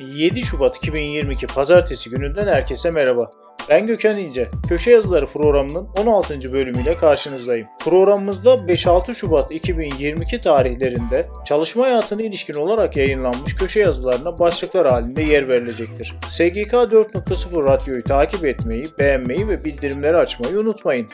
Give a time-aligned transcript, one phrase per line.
[0.00, 3.30] 7 Şubat 2022 Pazartesi gününden herkese merhaba.
[3.68, 4.48] Ben Gökhan İnce.
[4.68, 6.52] Köşe Yazıları programının 16.
[6.52, 7.66] bölümüyle karşınızdayım.
[7.84, 15.48] Programımızda 5-6 Şubat 2022 tarihlerinde çalışma hayatına ilişkin olarak yayınlanmış köşe yazılarına başlıklar halinde yer
[15.48, 16.14] verilecektir.
[16.30, 21.06] SGK 4.0 Radyo'yu takip etmeyi, beğenmeyi ve bildirimleri açmayı unutmayın.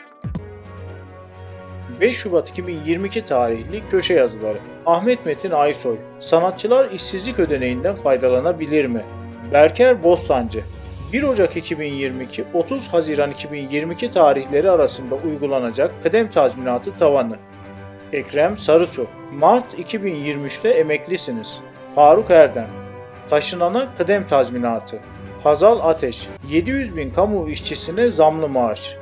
[2.01, 4.57] 5 Şubat 2022 tarihli köşe yazıları.
[4.85, 5.97] Ahmet Metin Aysoy.
[6.19, 9.05] Sanatçılar işsizlik ödeneğinden faydalanabilir mi?
[9.53, 10.63] Berker Bostancı.
[11.13, 17.35] 1 Ocak 2022 30 Haziran 2022 tarihleri arasında uygulanacak kıdem tazminatı tavanı.
[18.13, 19.07] Ekrem Sarısu.
[19.33, 21.59] Mart 2023'te emeklisiniz.
[21.95, 22.67] Faruk Erdem.
[23.29, 24.99] Taşınana kıdem tazminatı.
[25.43, 26.27] Hazal Ateş.
[26.49, 28.97] 700 bin kamu işçisine zamlı maaş.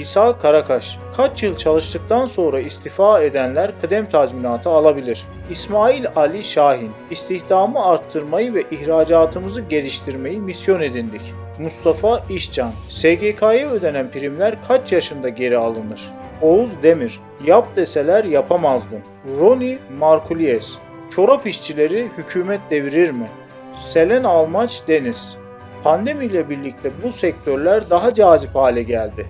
[0.00, 0.98] İsa Karakaş.
[1.16, 5.26] Kaç yıl çalıştıktan sonra istifa edenler kıdem tazminatı alabilir.
[5.50, 6.90] İsmail Ali Şahin.
[7.10, 11.34] İstihdamı arttırmayı ve ihracatımızı geliştirmeyi misyon edindik.
[11.58, 12.70] Mustafa İşcan.
[12.88, 16.12] SGK'ya ödenen primler kaç yaşında geri alınır?
[16.42, 17.20] Oğuz Demir.
[17.44, 19.00] Yap deseler yapamazdım.
[19.38, 20.72] Roni Markulies.
[21.10, 23.28] Çorap işçileri hükümet devirir mi?
[23.74, 25.36] Selen Almaç Deniz.
[25.84, 29.26] Pandemiyle birlikte bu sektörler daha cazip hale geldi.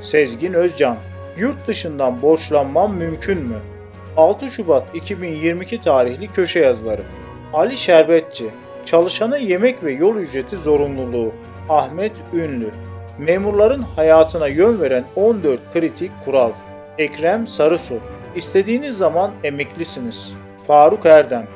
[0.00, 0.96] Sezgin Özcan
[1.36, 3.56] Yurt dışından borçlanmam mümkün mü?
[4.16, 7.02] 6 Şubat 2022 tarihli köşe yazıları
[7.52, 8.50] Ali Şerbetçi
[8.84, 11.32] Çalışana yemek ve yol ücreti zorunluluğu
[11.68, 12.70] Ahmet Ünlü
[13.18, 16.50] Memurların hayatına yön veren 14 kritik kural
[16.98, 17.94] Ekrem Sarısu
[18.36, 20.32] İstediğiniz zaman emeklisiniz
[20.66, 21.46] Faruk Erdem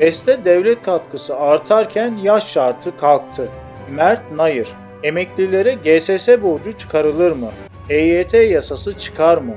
[0.00, 3.48] Beste devlet katkısı artarken yaş şartı kalktı.
[3.90, 4.68] Mert Nayır
[5.02, 7.50] Emeklilere GSS borcu çıkarılır mı?
[7.90, 9.54] EYT yasası çıkar mı?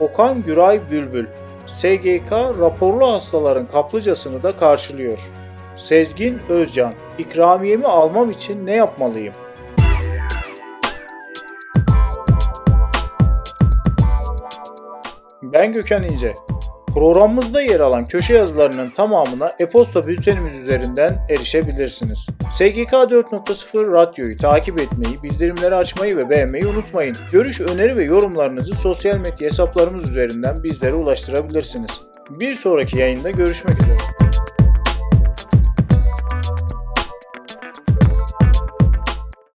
[0.00, 1.26] Okan Güray Bülbül
[1.66, 5.30] SGK raporlu hastaların kaplıcasını da karşılıyor.
[5.76, 9.34] Sezgin Özcan İkramiyemi almam için ne yapmalıyım?
[15.42, 16.34] Ben Gökhan İnce.
[16.96, 22.26] Programımızda yer alan köşe yazılarının tamamına e-posta bültenimiz üzerinden erişebilirsiniz.
[22.52, 27.16] SGK 4.0 Radyo'yu takip etmeyi, bildirimleri açmayı ve beğenmeyi unutmayın.
[27.32, 32.00] Görüş, öneri ve yorumlarınızı sosyal medya hesaplarımız üzerinden bizlere ulaştırabilirsiniz.
[32.30, 34.25] Bir sonraki yayında görüşmek üzere.